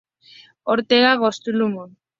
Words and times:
Ortega 0.75 1.15
Gastelum. 1.21 1.73